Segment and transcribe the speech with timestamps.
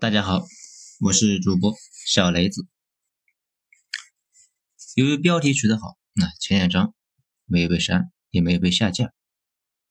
[0.00, 0.44] 大家好，
[1.00, 1.74] 我是主播
[2.06, 2.68] 小雷子。
[4.94, 6.94] 由于标题取得好，那前两章
[7.46, 9.12] 没有被删，也没有被下架。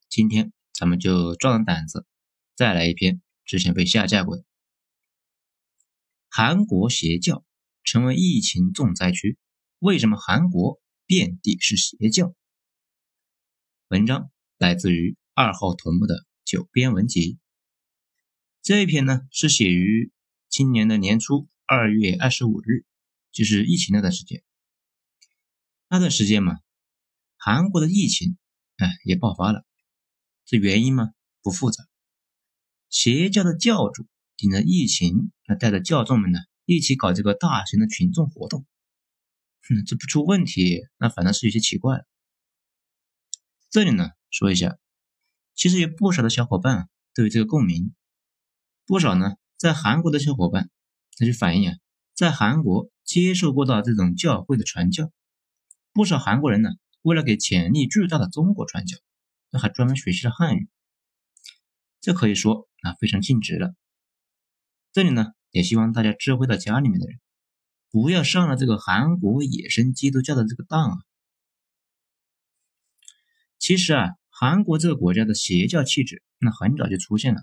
[0.08, 2.06] 今天咱们就壮胆子，
[2.56, 4.44] 再来一篇之前被下架过的。
[6.30, 7.44] 韩国邪教
[7.84, 9.36] 成为疫情重灾区，
[9.78, 12.34] 为什么韩国遍地是邪教？
[13.88, 17.38] 文章来自于二号头目的九编文集。
[18.62, 20.12] 这一篇呢是写于
[20.48, 22.84] 今年的年初二月二十五日，
[23.32, 24.42] 就是疫情那段时间。
[25.88, 26.58] 那段时间嘛，
[27.36, 28.36] 韩国的疫情
[28.76, 29.64] 哎也爆发了。
[30.44, 31.84] 这原因嘛不复杂，
[32.90, 38.66] 邪教的教主顶着疫情，那带着教众们呢一起搞这个大型的群众活动。
[39.62, 42.04] 哼，这不出问题，那反正是有些奇怪了。
[43.70, 44.78] 这里呢说一下，
[45.54, 47.94] 其实有不少的小伙伴都有这个共鸣。
[48.88, 50.70] 不少呢，在韩国的小伙伴，
[51.18, 51.76] 他就反映啊，
[52.14, 55.12] 在韩国接受过到这种教会的传教，
[55.92, 56.70] 不少韩国人呢，
[57.02, 58.96] 为了给潜力巨大的中国传教，
[59.50, 60.70] 那还专门学习了汉语，
[62.00, 63.74] 这可以说啊非常尽职了。
[64.90, 67.20] 这里呢，也希望大家智慧到家里面的人，
[67.90, 70.96] 不要上了这个韩国野生基督教的这个当啊。
[73.58, 77.42] 其实啊，韩国这个国家的邪教气质，那很早就出现了。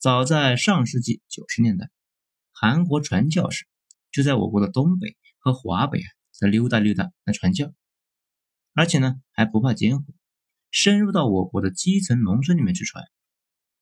[0.00, 1.90] 早在上世纪九十年代，
[2.52, 3.66] 韩国传教士
[4.10, 7.74] 就在我国的东北和华北啊，在溜达溜达来传教，
[8.72, 10.14] 而且呢还不怕艰苦，
[10.70, 13.04] 深入到我国的基层农村里面去传，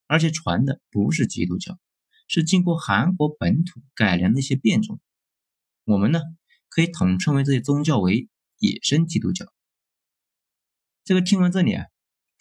[0.09, 1.79] 而且传的不是基督教，
[2.27, 4.99] 是经过韩国本土改良的一些变种，
[5.85, 6.21] 我们呢
[6.69, 9.47] 可以统称为这些宗教为野生基督教。
[11.05, 11.85] 这个听完这里啊，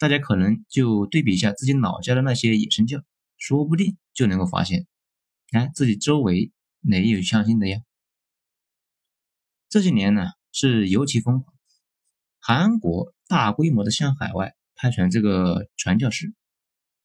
[0.00, 3.04] 大家可能就对比一下自己老家的那些野生教。
[3.38, 4.86] 说不定就能够发现，
[5.52, 7.80] 哎，自己周围哪有相信的呀？
[9.68, 11.56] 这些年呢是尤其疯狂，
[12.40, 16.34] 韩国大规模的向海外派遣这个传教士，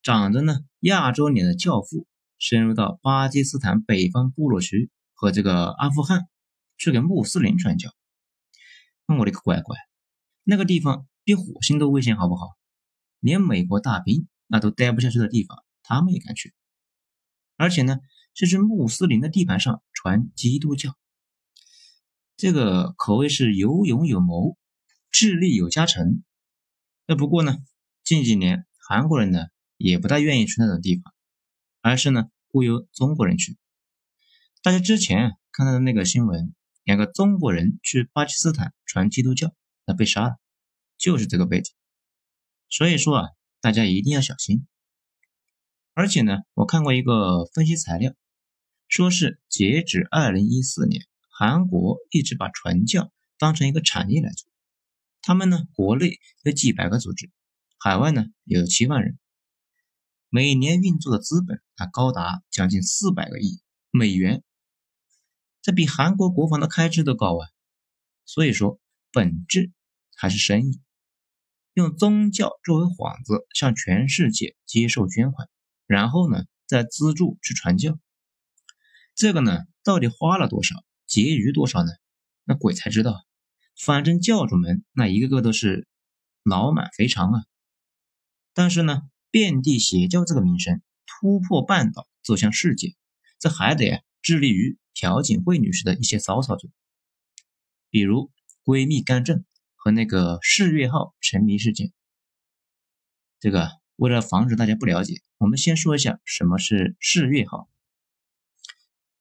[0.01, 2.07] 长着呢亚洲脸的教父，
[2.37, 6.27] 深入到巴基斯坦北方部落区和这个阿富汗
[6.77, 7.89] 去给穆斯林传教。
[9.05, 9.77] 我的个乖乖，
[10.43, 12.47] 那个地方比火星都危险，好不好？
[13.19, 15.63] 连美国大兵那都待不下去的地方。
[15.83, 16.53] 他们也敢去，
[17.57, 17.99] 而且呢，
[18.33, 20.97] 这是穆斯林的地盘上传基督教，
[22.35, 24.57] 这个可谓是有勇有谋，
[25.11, 26.23] 智力有加成。
[27.05, 27.57] 那不过呢，
[28.03, 31.13] 近几年韩国人呢也不大愿意去那种地方，
[31.81, 33.57] 而是呢忽悠中国人去。
[34.61, 39.53] 大家之前看到的那个新闻，两个中国人去巴基斯坦传基督教，
[39.85, 40.37] 那被杀了，
[40.97, 41.75] 就是这个背景。
[42.69, 43.29] 所以说啊，
[43.59, 44.65] 大家一定要小心。
[45.95, 48.15] 而且呢，我看过一个分析材料，
[48.87, 54.49] 说是截止二零一四年，韩国一直把传教当成一个产业来做。
[55.21, 57.29] 他们呢，国内有几百个组织，
[57.77, 59.19] 海外呢有七万人，
[60.29, 63.61] 每年运作的资本啊高达将近四百个亿
[63.91, 64.43] 美元，
[65.61, 67.47] 这比韩国国防的开支都高啊。
[68.25, 68.79] 所以说，
[69.11, 69.71] 本质
[70.15, 70.81] 还是生意，
[71.75, 75.47] 用宗教作为幌子，向全世界接受捐款。
[75.85, 77.99] 然后呢，再资助去传教，
[79.15, 81.91] 这个呢，到底花了多少，结余多少呢？
[82.45, 83.25] 那鬼才知道。
[83.75, 85.87] 反正教主们那一个个都是
[86.43, 87.43] 脑满肥肠啊。
[88.53, 92.95] 但是呢，遍地邪教这个名声突破半岛走向世界，
[93.37, 96.71] 这还得致力于朴槿惠女士的一些骚操作，
[97.89, 98.31] 比如
[98.63, 99.43] 闺蜜干政
[99.75, 101.91] 和那个世越号沉迷事件，
[103.39, 103.82] 这个。
[103.95, 107.69] 为了防止大家不了解，我们先说一下什么是世越号。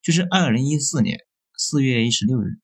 [0.00, 1.20] 就是二零一四年
[1.56, 2.58] 四月一十六日，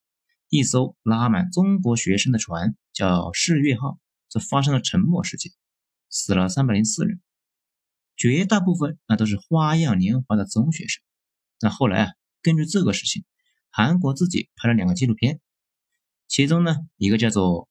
[0.48, 3.98] 一艘拉满中国学生的船叫世越号，
[4.28, 5.52] 这发生了沉没事件，
[6.08, 7.20] 死了三百零四人，
[8.16, 11.02] 绝大部分那都是花样年华的中学生。
[11.60, 12.12] 那后来啊，
[12.42, 13.24] 根据这个事情，
[13.70, 15.40] 韩国自己拍了两个纪录片，
[16.26, 17.64] 其中呢一个叫做《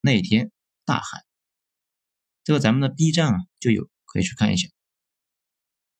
[0.00, 0.52] 那天
[0.84, 1.18] 大海》。
[2.44, 4.68] 这个咱们的 B 站啊就有，可以去看一下。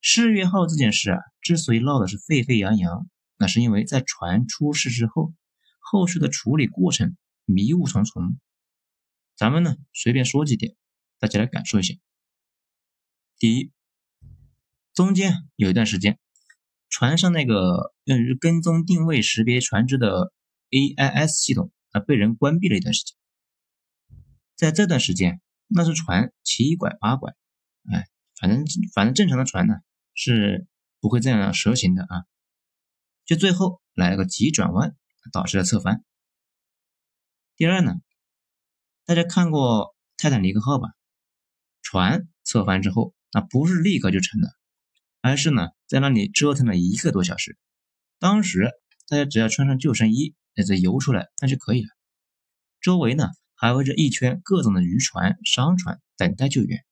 [0.01, 5.35] 世越号这件事啊，之所以闹的是沸沸扬扬，那是因为在船出事之后，
[5.79, 8.39] 后续的处理过程迷雾重重。
[9.37, 10.77] 咱们呢随便说几点，
[11.19, 11.95] 大家来感受一下。
[13.39, 13.73] 第一，
[14.95, 16.19] 中间有一段时间，
[16.89, 20.33] 船上那个用于跟踪定位识别船只的
[20.71, 23.17] AIS 系统啊被人关闭了一段时间，
[24.55, 25.41] 在这段时间。
[25.71, 27.35] 那艘船七拐八拐，
[27.93, 28.09] 哎，
[28.41, 28.65] 反正
[28.95, 29.75] 反正正常的船呢
[30.15, 30.67] 是
[31.01, 32.25] 不会这样蛇行的啊。
[33.25, 34.97] 就最后来了个急转弯，
[35.33, 36.05] 导致了侧翻。
[37.57, 37.95] 第二呢，
[39.05, 40.89] 大家看过泰坦尼克号吧？
[41.83, 44.49] 船侧翻之后，那不是立刻就沉了，
[45.21, 47.59] 而是呢在那里折腾了一个多小时。
[48.19, 48.71] 当时
[49.07, 51.89] 大家只要穿上救生衣，那再游出来那就可以了。
[52.81, 56.85] 周围呢还围着一圈各种的渔船、商船等待救援。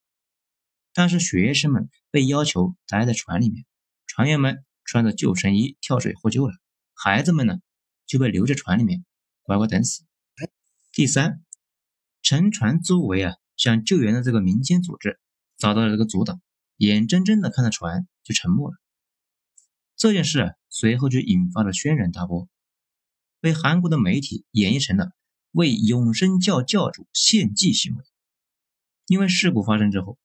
[0.96, 3.66] 但是学生们被要求待在船里面，
[4.06, 6.54] 船员们穿着救生衣跳水获救了，
[6.94, 7.58] 孩子们呢
[8.06, 9.04] 就被留在船里面
[9.42, 10.04] 乖乖等死。
[10.92, 11.44] 第三，
[12.22, 15.20] 沉船周围啊，想救援的这个民间组织
[15.58, 16.40] 遭到了这个阻挡，
[16.78, 18.78] 眼睁睁的看着船就沉没了。
[19.96, 22.48] 这件事，随后就引发了轩然大波，
[23.42, 25.10] 被韩国的媒体演绎成了
[25.50, 28.02] 为永生教教主献祭行为。
[29.08, 30.16] 因为事故发生之后。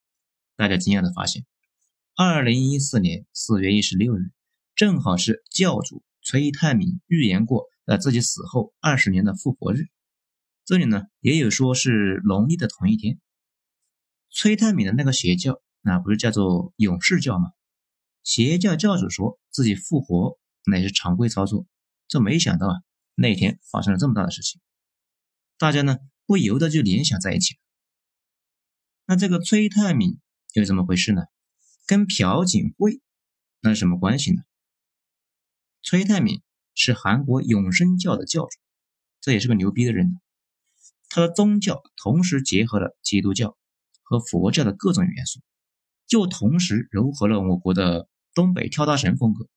[0.61, 1.43] 大家惊讶的发现，
[2.13, 4.29] 二零一四年四月一十六日，
[4.75, 9.87] 正好是教主崔泰敏预言过在自己死后二十年的复活日。
[10.63, 13.19] 这里呢，也有说是农历的同一天。
[14.29, 17.53] 崔泰敏的那个邪教，那不是叫做勇士教吗？
[18.21, 20.37] 邪教教主说自己复活，
[20.67, 21.65] 那是常规操作。
[22.07, 22.75] 这没想到啊，
[23.15, 24.61] 那天发生了这么大的事情，
[25.57, 25.97] 大家呢
[26.27, 27.55] 不由得就联想在一起。
[29.07, 30.20] 那这个崔泰敏。
[30.53, 31.21] 又怎么回事呢？
[31.87, 33.01] 跟朴槿惠
[33.61, 34.41] 那是什么关系呢？
[35.81, 36.41] 崔泰敏
[36.75, 38.59] 是韩国永生教的教主，
[39.21, 40.19] 这也是个牛逼的人。
[41.09, 43.57] 他的宗教同时结合了基督教
[44.01, 45.41] 和佛教的各种元素，
[46.05, 49.47] 就同时糅合了我国的东北跳大神风格。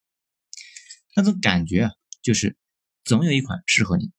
[1.17, 1.91] 那种感觉啊，
[2.23, 2.57] 就是
[3.05, 4.13] 总有一款适合你。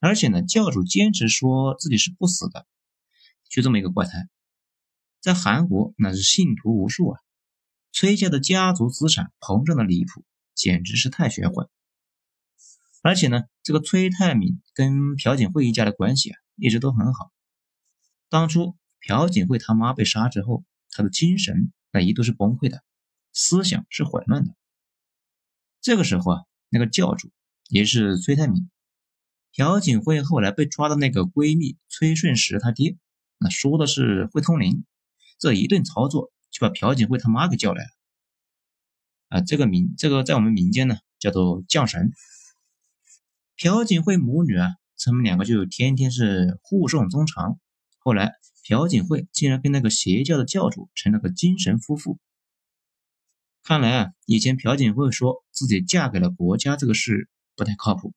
[0.00, 2.66] 而且呢，教主坚持说自己是不死的，
[3.48, 4.28] 就这么一个怪胎。
[5.28, 7.20] 在韩国那是信徒无数啊，
[7.92, 11.68] 崔家的家族资产膨胀的离谱，简直是太玄幻。
[13.02, 17.30] 而且呢，这个崔泰敏跟朴槿惠一家的关系啊，一直都很好。
[18.30, 22.82] 当初朴槿惠他妈被杀之后，他的精神那一度是崩溃的，
[23.34, 24.54] 思想是混乱的。
[25.82, 26.40] 这个时候啊，
[26.70, 27.30] 那个教主
[27.68, 28.70] 也是崔泰敏，
[29.52, 32.96] 朴槿惠后来被抓的那个闺蜜崔顺实他爹，
[33.36, 34.86] 那说的是会通灵。
[35.38, 37.90] 这一顿操作就把朴槿惠他妈给叫来了，
[39.28, 42.10] 啊，这个民这个在我们民间呢叫做降神。
[43.56, 47.60] 朴槿惠母女啊，他们两个就天天是互送衷肠。
[47.98, 48.32] 后来
[48.64, 52.18] 朴槿惠竟然跟那个邪教的教主成了个精神夫妇。
[53.62, 58.12] 看来啊，以前朴槿惠说自己嫁给了国家这个事不太靠谱，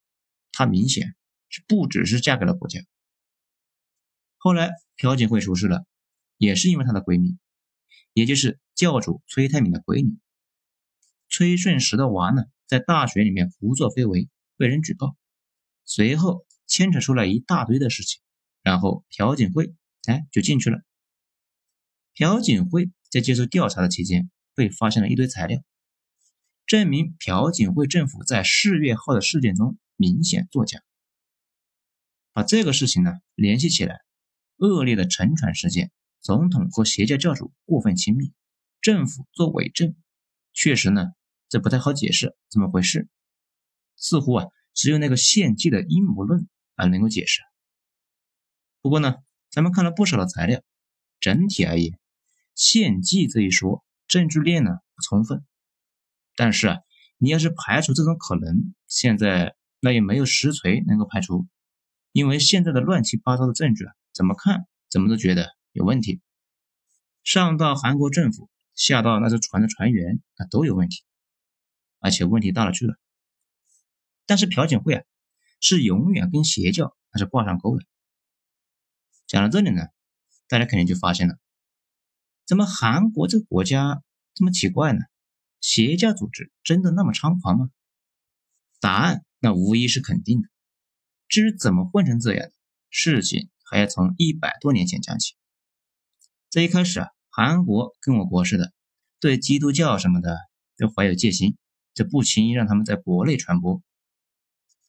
[0.51, 1.13] 她明显
[1.49, 2.79] 是不只是嫁给了国家。
[4.37, 5.85] 后来朴槿惠出事了。
[6.41, 7.37] 也是因为她的闺蜜，
[8.13, 10.17] 也就是教主崔泰敏的闺女
[11.29, 14.27] 崔顺实的娃呢，在大学里面胡作非为，
[14.57, 15.15] 被人举报，
[15.85, 18.23] 随后牵扯出来一大堆的事情，
[18.63, 19.75] 然后朴槿惠
[20.07, 20.81] 哎就进去了。
[22.15, 25.61] 朴槿惠在接受调查的期间，被发现了一堆材料，
[26.65, 30.81] 证明朴槿惠政府在四月号的事件中明显作假。
[32.33, 33.99] 把这个事情呢联系起来，
[34.57, 35.91] 恶劣的沉船事件。
[36.21, 38.31] 总统和邪教教主过分亲密，
[38.79, 39.95] 政府作伪证，
[40.53, 41.07] 确实呢，
[41.49, 43.09] 这不太好解释怎么回事。
[43.95, 47.41] 似乎啊，只有那个献祭的阴谋论啊能够解释。
[48.81, 49.15] 不过呢，
[49.49, 50.61] 咱们看了不少的材料，
[51.19, 51.99] 整体而言，
[52.53, 55.43] 献祭这一说证据链呢不充分。
[56.35, 56.77] 但是啊，
[57.17, 61.47] 你要是排除这种可能，现在那也没有实锤能够排除，
[62.11, 65.49] 因为现在的乱七八糟的证据啊，怎么看怎么都觉得。
[65.71, 66.21] 有问题，
[67.23, 71.03] 上到韩国政府，下到那艘船的船员，那都有问题，
[71.99, 72.95] 而且问题大了去了。
[74.25, 75.03] 但是朴槿惠啊，
[75.59, 77.85] 是永远跟邪教那是挂上钩的。
[79.27, 79.87] 讲到这里呢，
[80.47, 81.37] 大家肯定就发现了，
[82.45, 84.99] 怎么韩国这个国家这么奇怪呢？
[85.61, 87.69] 邪教组织真的那么猖狂吗？
[88.79, 90.49] 答案那无疑是肯定的。
[91.29, 92.51] 至于怎么混成这样，
[92.89, 95.35] 事情还要从一百多年前讲起。
[96.51, 98.73] 这一开始啊，韩国跟我国似的，
[99.21, 100.37] 对基督教什么的
[100.75, 101.55] 都怀有戒心，
[101.93, 103.81] 就不轻易让他们在国内传播。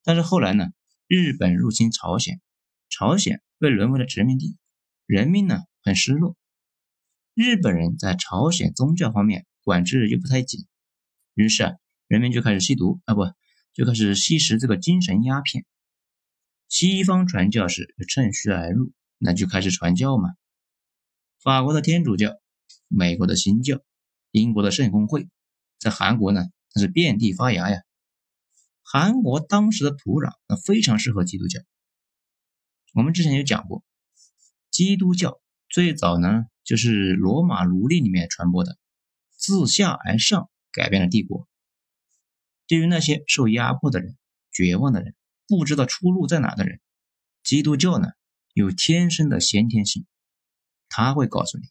[0.02, 0.71] 但是后来呢，
[1.07, 2.40] 日本入侵朝鲜，
[2.88, 4.57] 朝鲜被沦为了殖民地，
[5.07, 6.37] 人民呢很失落。
[7.33, 10.66] 日本人在朝鲜宗教方面管制又不太紧，
[11.35, 11.75] 于是啊，
[12.09, 13.21] 人民就开始吸毒啊，不
[13.73, 15.64] 就开始吸食这个精神鸦片。
[16.69, 20.31] 西方传教士趁虚而入，那就开始传教嘛。
[21.42, 22.38] 法国的天主教、
[22.87, 23.80] 美国的新教、
[24.30, 25.28] 英国的圣公会，
[25.80, 27.82] 在韩国呢，那是遍地发芽呀。
[28.84, 31.61] 韩国当时的土壤那非常适合基督教。
[32.94, 33.82] 我们之前有讲过，
[34.70, 38.78] 基督教最早呢就是罗马奴隶里面传播的，
[39.37, 41.49] 自下而上改变了帝国。
[42.68, 44.16] 对于那些受压迫的人、
[44.52, 45.16] 绝望的人、
[45.49, 46.80] 不知道出路在哪的人，
[47.42, 48.11] 基督教呢
[48.52, 50.06] 有天生的先天性，
[50.94, 51.64] 他会告诉你，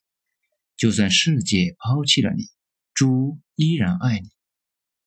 [0.75, 2.45] 就算世界抛弃了你，
[2.95, 4.31] 主依然爱你，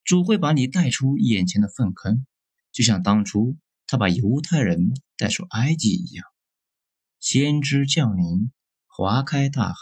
[0.04, 2.24] 主会把你带出眼前的粪坑，
[2.70, 6.24] 就像当初他把犹太人带出埃及一样。
[7.18, 8.52] 先知降临，
[8.86, 9.74] 划开大海，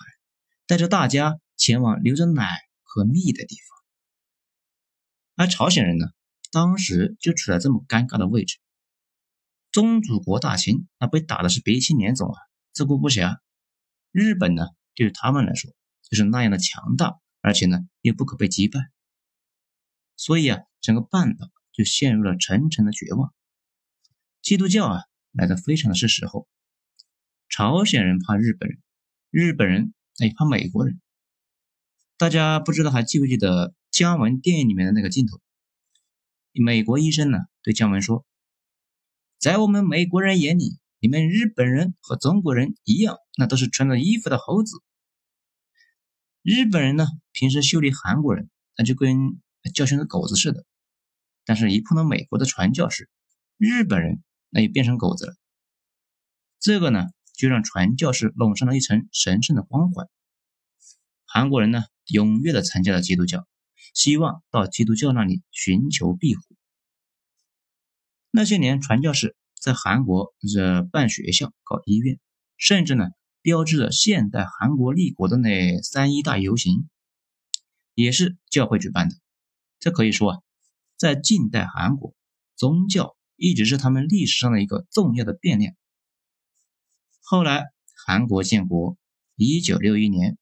[0.67, 2.49] 带着大家前往流着奶
[2.83, 5.45] 和蜜的地方。
[5.45, 6.07] 而朝鲜人呢，
[6.51, 8.57] 当时就处在这么尴尬的位置。
[9.73, 12.39] 宗主国大清，那被打的是鼻青脸肿啊，
[12.73, 13.37] 自顾不暇。
[14.13, 15.73] 日本呢，对于他们来说，
[16.09, 18.79] 就是那样的强大，而且呢，又不可被击败。
[20.17, 23.35] 所以啊，整个半岛就陷入了沉沉的绝望。
[24.41, 25.01] 基督教啊，
[25.33, 26.47] 来的非常的是时候。
[27.49, 28.79] 朝鲜人怕日本人，
[29.31, 31.01] 日本人哎怕美国人。
[32.17, 33.75] 大家不知道还记不记得？
[33.91, 35.39] 姜文电影里面的那个镜头，
[36.53, 38.25] 美国医生呢对姜文说
[39.39, 44.81] ：“在我们美国人眼里，你们日本人和中国人一样，那都是穿着衣服的猴子。
[46.43, 49.43] 日本人呢平时修理韩国人，那就跟
[49.75, 50.65] 教训个狗子似的。
[51.45, 53.11] 但是，一碰到美国的传教士，
[53.57, 55.35] 日本人那就变成狗子了。
[56.61, 60.09] 这个呢，就让传教士笼上了一层神圣的光环。
[61.25, 63.45] 韩国人呢踊跃的参加了基督教。”
[63.93, 66.43] 希望到基督教那里寻求庇护。
[68.31, 72.19] 那些年，传教士在韩国这办学校、搞医院，
[72.57, 73.11] 甚至呢，
[73.43, 76.89] 标志着现代韩国立国的那三一大游行，
[77.95, 79.15] 也是教会举办的。
[79.79, 80.39] 这可以说啊，
[80.97, 82.13] 在近代韩国，
[82.57, 85.77] 宗教一直是他们历史上的一个重要的变量。
[87.21, 87.67] 后来，
[88.05, 88.99] 韩国建国，
[89.37, 90.39] 一九六一年，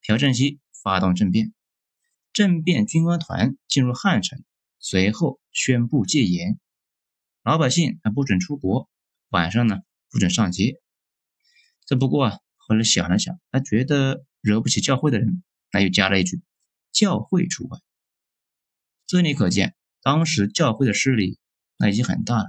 [0.00, 1.54] 朴正熙发动政变。
[2.32, 4.42] 政变军官团进入汉城，
[4.80, 6.58] 随后宣布戒严，
[7.46, 8.90] 老百姓还不准出国，
[9.28, 9.78] 晚上呢
[10.10, 10.80] 不准上街。
[11.84, 16.42] 这不过啊，后来想了想，他觉得惹不起教会的人，那又加了一句
[16.90, 17.78] “教会除外”。
[19.06, 21.38] 这里可见，当时教会的势力
[21.76, 22.48] 那已经很大了，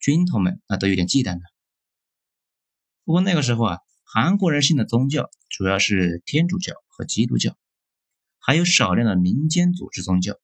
[0.00, 1.42] 军头们那都有点忌惮了。
[3.04, 7.56] 不过那个时候啊，韩国人信的宗教主要是天主教和基督教。
[8.40, 10.40] 还有少量的民间组织宗教。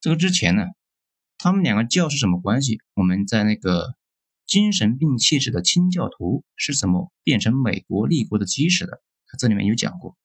[0.00, 0.64] 这个之前呢，
[1.38, 2.80] 他们两个教是什么关系？
[2.94, 3.96] 我们在那个
[4.44, 9.00] 精神病气质的清教徒是怎么变成美国立国的基石的？
[9.38, 10.18] 这里面有讲过。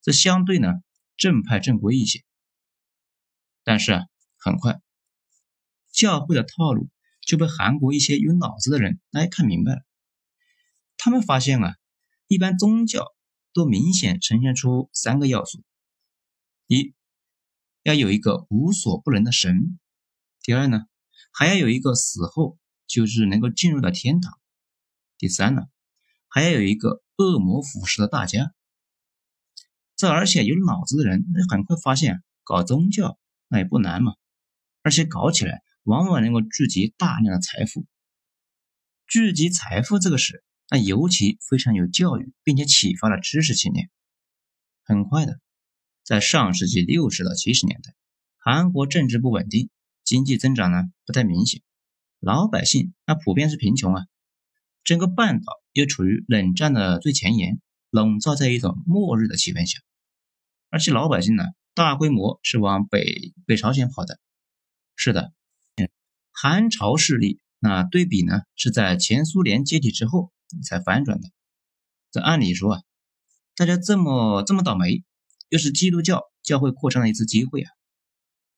[0.00, 0.72] 这相对呢
[1.16, 2.24] 正派正规一些。
[3.64, 4.04] 但是啊，
[4.38, 4.80] 很快
[5.92, 6.88] 教会的套路
[7.20, 9.82] 就被韩国一些有脑子的人来看明白了。
[10.96, 11.76] 他们发现啊，
[12.26, 13.14] 一般宗教。
[13.54, 15.64] 都明显呈现出三个要素：
[16.68, 16.94] 一，
[17.82, 19.78] 要有一个无所不能的神；
[20.48, 20.86] 第二呢，
[21.30, 24.32] 还要有一个死后就是能够进入到天堂；
[25.18, 25.64] 第三呢，
[26.26, 28.54] 还要有一个恶魔腐蚀的大家。
[29.94, 34.14] 这而且有脑子的人，那很快发现搞宗教那也不难嘛，
[34.80, 37.84] 而且搞起来往往能够聚集大量的财富。
[39.06, 40.42] 聚集财富这个事。
[40.70, 43.90] 那尤其非常有教育，并且启发了知识青年。
[44.82, 45.40] 很快的，
[46.04, 47.94] 在上世纪六十到七十年代，
[48.38, 49.68] 韩国政治不稳定，
[50.08, 51.60] 经济增长呢不太明显，
[52.18, 54.06] 老百姓那普遍是贫穷啊。
[54.82, 57.60] 整个半岛又处于冷战的最前沿，
[57.90, 59.80] 笼罩在一种末日的气氛下，
[60.70, 64.18] 而且老百姓呢大规模是往北北朝鲜跑的。
[64.96, 65.34] 是的，
[66.32, 70.32] 韩朝势力那对比呢是在前苏联解体之后。
[70.64, 71.28] 才反转的。
[72.10, 72.80] 这按理说啊，
[73.54, 75.04] 大家这么这么倒霉，
[75.50, 77.70] 又是基督教教会扩张的一次机会啊。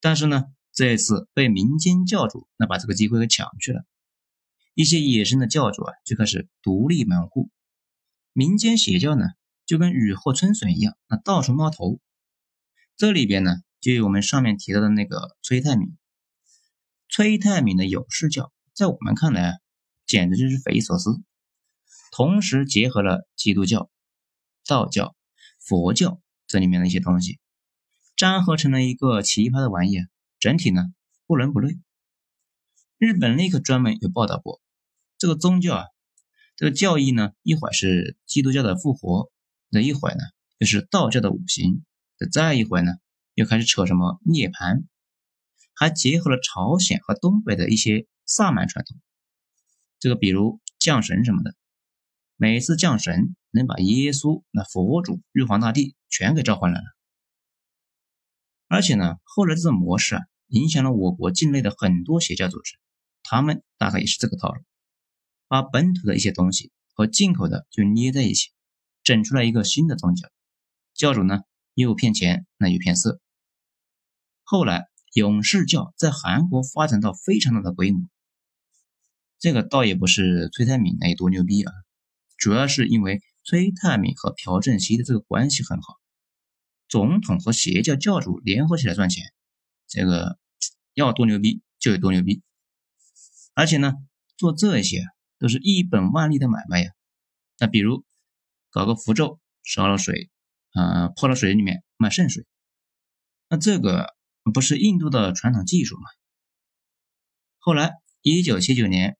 [0.01, 0.45] 但是呢，
[0.81, 3.85] 这次被民间教主那把这个机会给抢去了。
[4.73, 7.51] 一些野生的教主啊，就开始独立门户。
[8.33, 9.27] 民间邪教呢，
[9.67, 12.01] 就跟雨后春笋一样，那到处冒头。
[12.97, 15.99] 这里边呢，就有我们上面提到的那个崔泰敏。
[17.11, 19.59] 崔泰敏的有事教，在我们看来啊，
[20.07, 21.11] 简直就是匪夷所思。
[22.11, 23.91] 同时结合了基督教、
[24.67, 25.15] 道教、
[25.59, 27.39] 佛教这里面的一些东西，
[28.17, 29.99] 粘合成了一个奇葩的玩意，
[30.41, 30.83] 整体呢
[31.27, 31.79] 不伦不类。
[32.99, 34.61] 日本那个专门有报道过，
[35.19, 35.85] 这个宗教啊，
[36.57, 39.31] 这个教义呢，一会儿是基督教的复活，
[39.69, 40.21] 那一会儿呢
[40.59, 41.85] 又是道教的五行，
[42.33, 42.93] 再一会儿呢
[43.35, 44.85] 又开始扯什么涅槃，
[45.75, 48.99] 还结合了朝鲜和东北的一些萨满传统。
[49.99, 51.55] 这个比如降神什么的，
[52.37, 56.85] 每次降神能把耶稣、那佛祖、玉皇大帝全给召唤来了。
[58.69, 62.75] 而且呢，后来这种模式啊，影响了我国境内的很多邪教组织，
[63.23, 64.63] 他们大概也是这个套路，
[65.49, 68.51] 把本土的一些东西和进口的就捏在一起，
[69.03, 70.29] 整出来一个新的宗教。
[70.93, 71.41] 教主呢，
[71.75, 73.21] 又骗钱，那又骗色。
[74.43, 78.09] 后来勇士教在韩国发展到非常大的规模，
[79.39, 81.73] 这个倒也不是崔泰敏那有多牛逼啊，
[82.37, 85.95] 主要是因为崔泰敏和朴正熙的这个关系很好。
[86.89, 89.33] 总统和邪教教主联合起来赚钱，
[89.91, 90.39] 这个
[90.95, 92.43] 要多牛逼就有多牛逼，
[93.55, 93.95] 而且呢，
[94.37, 95.03] 做这些
[95.37, 96.93] 都是一本万利的买卖呀。
[97.59, 98.05] 那比如
[98.71, 100.31] 搞个符咒，烧了水，
[100.75, 102.47] 呃，泼了水里面卖圣水，
[103.49, 104.15] 那这个
[104.55, 106.03] 不是印度的传统技术吗？
[107.59, 109.19] 后来，一九七九年，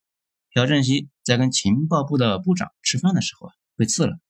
[0.55, 4.21] 朴正熙在跟情报部的部长吃饭的时候啊，被刺了，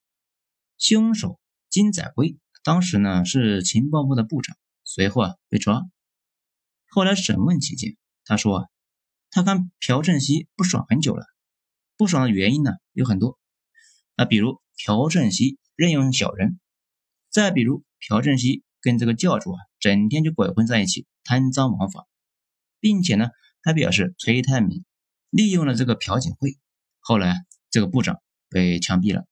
[0.78, 2.38] 凶手金载圭。
[2.64, 5.82] 当时呢是情报部的部长，随后啊被抓。
[6.90, 8.68] 后来审问期间，他说啊，
[9.30, 11.25] 他看朴正熙不爽很久了，
[11.97, 13.38] 不爽的原因呢有很多。
[14.16, 16.59] 那比如朴正熙任用小人，
[17.30, 22.09] 再比如朴正熙跟这个教主啊整天就鬼混在一起，贪赃枉法，
[22.80, 23.28] 并且呢
[23.62, 24.85] 还表示崔泰敏
[25.30, 26.59] 利用了这个朴槿惠。
[26.99, 29.26] 后来这个部长被枪毙了。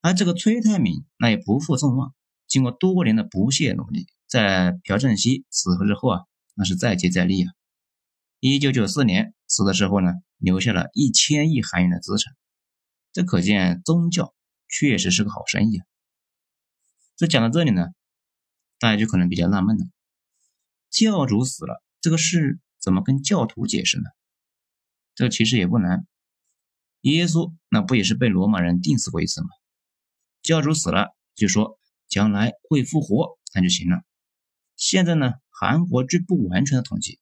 [0.00, 2.12] 而这个崔泰敏那也不负众望，
[2.48, 6.20] 经过多年的不懈努力，在朴正熙死后之后啊，
[6.54, 7.52] 那是再接再厉啊。
[8.40, 12.34] 一九九四年死的时候呢，留下了一千亿韩元的资产，
[13.12, 14.34] 这可见宗教
[14.68, 15.86] 确实是个好生意啊。
[17.16, 17.86] 这讲到这里呢，
[18.78, 19.86] 大家就可能比较纳闷了：
[20.90, 24.04] 教主死了，这个事怎么跟教徒解释呢？
[25.14, 26.06] 这其实也不难，
[27.02, 29.48] 耶稣那不也是被罗马人钉死过一次吗？
[30.42, 34.02] 教主死了，就说将来会复活，那就行了。
[34.76, 37.20] 现在呢，韩国据不完全的统计，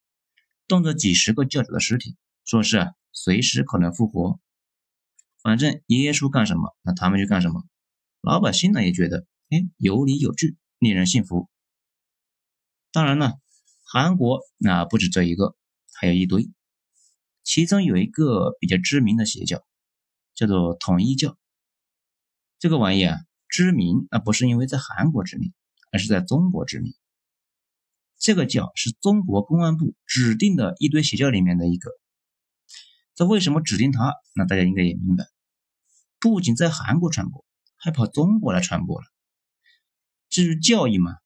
[0.67, 4.41] 动着几十个教主的尸体，说是随时可能复活。
[5.43, 7.65] 反正耶稣干什么，那他们就干什么。
[8.21, 11.49] 老百姓呢也觉得，哎，有理有据，令人信服。
[12.91, 13.41] 当然了，
[13.85, 15.57] 韩国那不止这一个，
[15.93, 16.51] 还有一堆。
[17.43, 19.65] 其中有一个比较知名的邪教，
[20.35, 21.37] 叫做统一教。
[22.59, 25.53] 这个玩意啊，知名那不是因为在韩国知名，
[25.91, 26.95] 而是在中国知名。
[28.23, 31.91] 这个教是中国公安部指定的一堆邪教里面的一个。
[33.17, 34.15] 这为什么指定它？
[34.37, 35.27] 那大家应该也明白。
[36.21, 37.45] 不仅在韩国传播，
[37.77, 39.07] 还跑中国来传播了。
[40.29, 41.17] 至于教义嘛，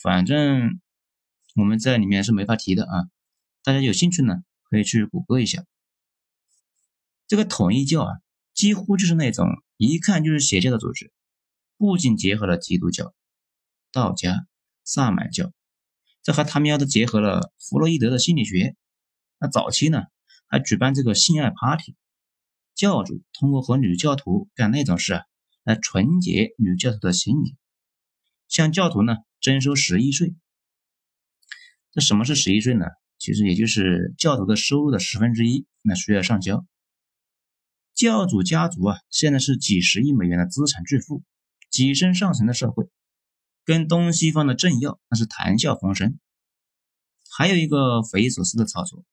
[0.00, 0.80] 反正
[1.56, 3.10] 我们在里面是没法提的啊。
[3.64, 4.36] 大家有兴趣呢，
[4.70, 5.64] 可以去谷歌一下。
[7.26, 8.12] 这个统一教啊，
[8.54, 9.48] 几乎就是那种。
[9.76, 11.12] 一看就是邪教的组织，
[11.76, 13.12] 不仅结合了基督教、
[13.90, 14.46] 道家、
[14.84, 15.52] 萨满教，
[16.22, 18.76] 这还他喵的结合了弗洛伊德的心理学。
[19.38, 20.04] 那早期呢，
[20.46, 21.96] 还举办这个性爱 party，
[22.74, 25.24] 教主通过和女教徒干那种事啊，
[25.64, 27.56] 来纯洁女教徒的心理，
[28.48, 30.34] 向教徒呢征收十一税。
[31.90, 32.86] 这什么是十一税呢？
[33.18, 36.64] 其实也就是教徒的收入的十分之一，那需要上交。
[37.94, 41.22] 教主家族啊，现在是几十亿美元的资产巨富，
[41.70, 42.88] 跻身上层的社会，
[43.64, 46.18] 跟东西方的政要那是谈笑风生。
[47.30, 49.04] 还有一个匪夷所思的操作，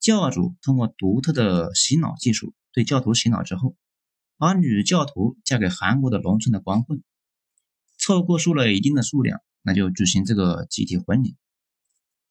[0.00, 3.76] 教主通过独特的洗脑技术对教徒洗脑之后，
[4.36, 7.02] 把女教徒嫁给韩国的农村的光棍，
[7.96, 11.36] 凑够数了一定的数量，那就举行这个集体婚礼。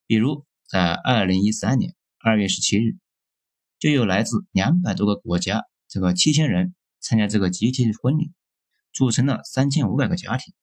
[0.05, 2.97] 比如在二零一三年二月十七日，
[3.79, 5.63] 就有来自两百多个国家。
[5.87, 8.33] 这个七千人参加这个集体婚礼，
[8.91, 10.53] 组成了三千五百个家庭，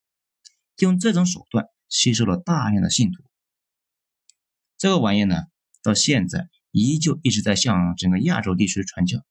[0.86, 3.22] 用这种手段吸收了大量的信徒。
[4.76, 5.44] 这个玩意呢，
[5.82, 9.24] 到现在依旧一直在向整个亚洲地区传教，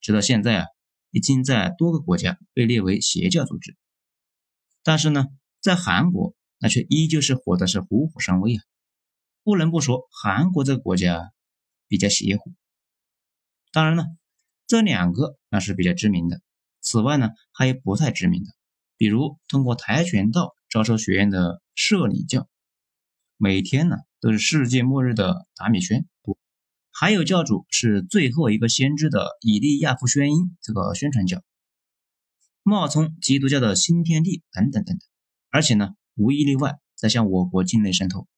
[0.00, 0.66] 直到现在啊，
[1.10, 3.76] 已经在多个国家被列为邪教组织。
[4.82, 5.26] 但是呢，
[5.60, 8.62] 在韩国那却依旧是火的是虎虎生威啊！
[9.42, 11.32] 不能不说韩国这个国家
[11.88, 12.52] 比较邪乎。
[13.72, 14.04] 当然了。
[14.66, 16.40] 这两个那是比较知名的，
[16.80, 18.50] 此外呢还有不太知名的，
[18.96, 22.48] 比如通过跆拳道招收学员的摄理教，
[23.36, 26.08] 每天呢都是世界末日的达米轩，
[26.92, 31.42] 还有教主是最后一个先知的以利亚夫宣音这个宣传教，
[32.62, 35.08] 冒充基督教的新天地等等等等，
[35.50, 38.28] 而且呢无一例外在向我国境内渗透。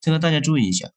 [0.00, 0.90] 这个大家注意一下。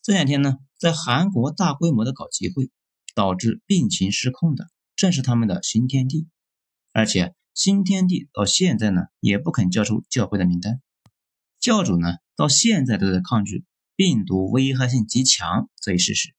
[0.00, 2.70] 这两天呢，在韩国大规模的搞集会，
[3.16, 6.28] 导致病情失控的正是他们的新天地，
[6.92, 10.80] 而且新天地到现在呢也不肯交出教会的名单，
[11.58, 13.64] 教主呢到现在都在抗拒
[13.96, 16.36] 病毒危害性极强这一事实，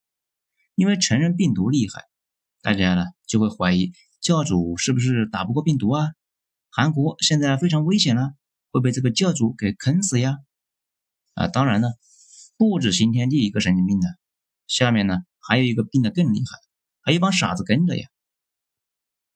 [0.75, 2.05] 因为承认病毒厉害，
[2.61, 6.13] 大家呢就会怀疑教主是不是打不过病毒啊？
[6.69, 8.31] 韩国现在非常危险了，
[8.71, 10.37] 会被这个教主给坑死呀！
[11.33, 11.89] 啊，当然呢，
[12.55, 14.07] 不止新天地一个神经病的，
[14.67, 16.57] 下面呢还有一个病得更厉害，
[17.01, 18.07] 还有一帮傻子跟着呀。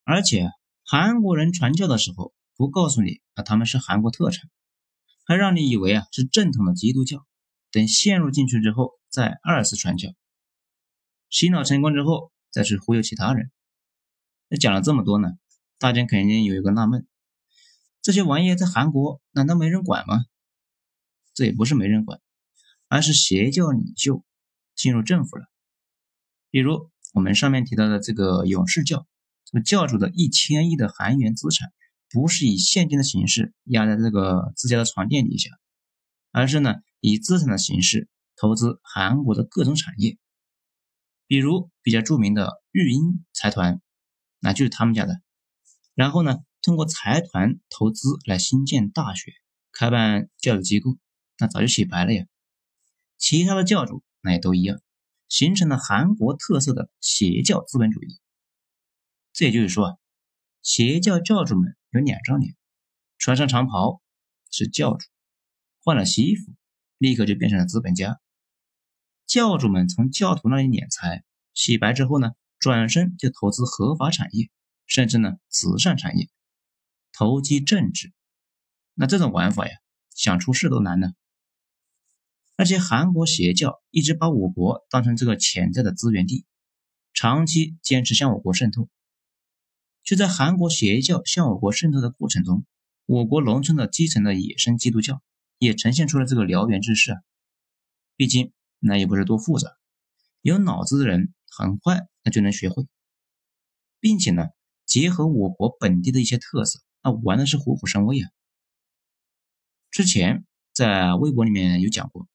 [0.06, 0.50] 而且
[0.86, 4.50] 韩国人传教的时候不告诉你啊，他们是韩国特产，
[5.26, 7.26] 还让你以为啊是正统的基督教，
[7.72, 10.10] 等陷入进去之后再二次传教，
[11.30, 13.50] 洗脑成功之后再去忽悠其他人。
[14.50, 15.30] 那讲了这么多呢，
[15.80, 17.08] 大家肯定有一个纳闷。
[18.02, 20.26] 这些玩意在韩国难道没人管吗？
[21.34, 22.20] 这也不是没人管，
[22.90, 24.24] 而是邪教领袖
[24.76, 25.46] 进入政府了。
[26.52, 29.08] 比如我们上面提到的这个勇士教，
[29.46, 31.72] 这个教主的一千亿的韩元资产，
[32.10, 35.50] 不是以现金的形式压在这个自家的床垫底下，
[36.32, 40.18] 而是呢以资产的形式投资韩国的各种产业。
[41.28, 43.82] 比如比较著名的育婴财团，
[44.40, 45.22] 那就是他们家的。
[45.94, 46.38] 然后呢？
[46.66, 49.34] 通过财团投资来新建大学、
[49.74, 50.98] 开办教育机构，
[51.38, 52.26] 那早就洗白了呀。
[53.18, 54.80] 其他的教主那也都一样，
[55.28, 58.18] 形成了韩国特色的邪教资本主义。
[59.34, 59.98] 这也就是说啊，
[60.62, 62.56] 邪教教主们有两张脸，
[63.18, 64.00] 穿上长袍
[64.52, 65.08] 是教主，
[65.84, 66.54] 换了西服
[67.00, 68.22] 立刻就变成了资本家。
[69.26, 71.24] 教主们从教徒那里敛财，
[71.56, 74.52] 洗白之后呢，转身就投资合法产业，
[74.86, 76.30] 甚至呢慈善产业。
[77.12, 78.14] 投机政治，
[78.94, 79.74] 那这种玩法呀，
[80.12, 81.14] 想出事都难呢。
[82.56, 86.46] 而且韩国邪教一直把我国当成这个潜在的资源地，
[87.14, 88.88] 长期坚持向我国渗透。
[90.04, 92.66] 就在韩国邪教向我国渗透的过程中，
[93.06, 95.22] 我国农村的基层的野生基督教
[95.58, 97.22] 也呈现出了这个燎原之势啊。
[98.18, 99.70] 毕竟那也不是多复杂，
[100.42, 102.86] 有脑子的人很快那就能学会，
[104.00, 104.50] 并且呢，
[104.86, 106.82] 结合我国本地的一些特色。
[107.02, 108.30] 那玩的是虎虎生威啊！
[109.90, 112.28] 之前在微博里面有讲过，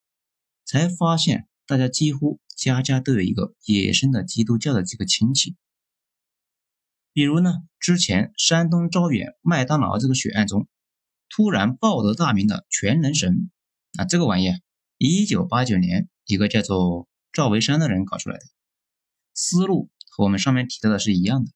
[0.65, 5.55] 才发现大家几乎家家都有一个野生的基督教的这个亲戚。
[7.19, 10.69] 比如呢，之前山东招远麦当劳这个血案中，
[11.29, 13.51] 突然报得大名的全能神，
[13.99, 14.53] 啊，这个玩意，
[14.99, 18.45] 一九八九年一个叫做赵维山的人搞出来的，
[19.35, 21.51] 思路和我们上面提到的是一样的。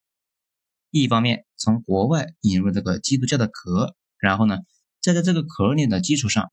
[0.90, 4.58] 一方面从国外引入这个基督教的壳，然后呢，
[5.00, 6.50] 再在这个壳里的基础上，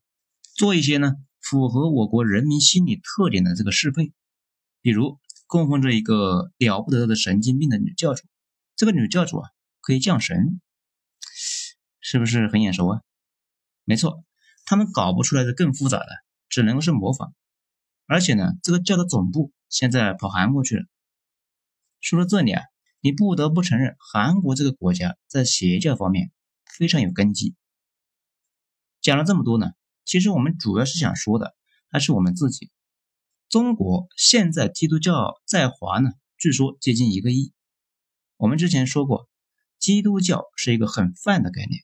[0.56, 4.14] 做一些呢符合我国人民心理特点的这个适配，
[4.84, 5.18] 比如
[5.48, 8.22] 供奉着一个了不得的神经病的女教主，
[8.80, 9.50] 这个女教主啊
[9.82, 10.62] 可以降神，
[12.00, 13.02] 是不是很眼熟啊？
[13.84, 14.24] 没错，
[14.64, 16.08] 他们搞不出来的更复杂的，
[16.48, 17.34] 只能够是模仿，
[18.06, 20.86] 而且呢，这个教的总部现在跑韩国去了。
[22.00, 22.64] 说到这里啊。
[23.02, 26.32] 你不得不承认，韩国这个国家在邪教方面
[26.66, 27.56] 非常有根基。
[29.02, 29.72] 讲了这么多呢，
[30.04, 31.56] 其实我们主要是想说的
[31.90, 32.72] 还是我们自己。
[33.48, 37.54] 中国现在基督教在华呢，据说接近一个亿。
[38.40, 39.28] 我们之前说过，
[39.80, 41.84] 基督教是一个很泛的概念，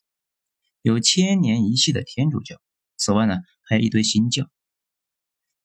[0.82, 2.56] 有千年一系的天主教，
[2.96, 4.48] 此外呢，还有一堆新教，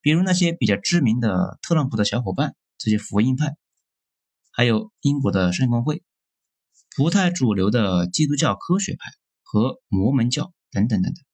[0.00, 3.56] 比如那些比较知名的特朗普的小伙伴，这些福音派。
[4.50, 6.02] 还有英国的圣公会、
[6.96, 9.12] 不太主流的基督教科学派
[9.44, 11.24] 和摩门教等等等等，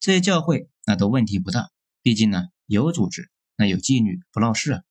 [0.00, 1.70] 这些教会那都问题不大，
[2.02, 4.82] 毕竟呢有组织，那有纪律，不闹事啊。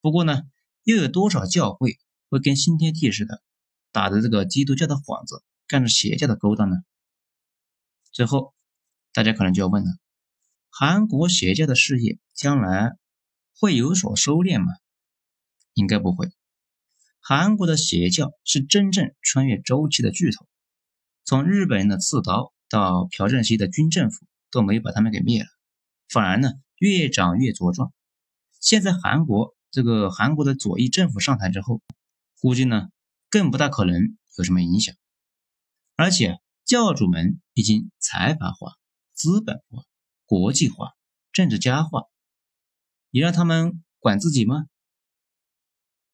[0.00, 0.44] 不过呢，
[0.82, 1.98] 又有多少教会
[2.30, 3.42] 会跟新天地似的，
[3.92, 6.76] 打着这个基督教的幌子，干着邪教的勾当呢？
[8.12, 8.54] 最后，
[9.12, 9.90] 大家可能就要问了：
[10.70, 12.92] 韩国邪教的事业将来
[13.58, 14.72] 会有所收敛吗？
[15.74, 16.30] 应该不会。
[17.20, 20.46] 韩国的邪教是真正穿越周期的巨头，
[21.24, 25.48] 从日本人的刺刀到朴正熙的军政府都没有把他们给灭了，
[26.08, 27.92] 反而呢越长越茁壮。
[28.60, 31.82] 现在韩国这个韩国的左翼政府上台之后，
[32.40, 32.88] 估计呢
[33.28, 34.94] 更不大可能有什么影响。
[35.94, 38.72] 而且教主们已经财阀化、
[39.12, 39.84] 资本化、
[40.24, 40.94] 国际化、
[41.32, 42.04] 政治家化，
[43.10, 44.66] 你让他们管自己吗？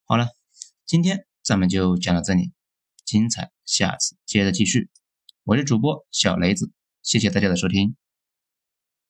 [0.03, 0.29] 好了。
[0.85, 2.53] 今天咱们就讲到这里，
[3.03, 4.89] 精彩下次接着继续。
[5.43, 6.71] 我是主播小雷子。
[7.03, 7.97] 谢谢大家的收听。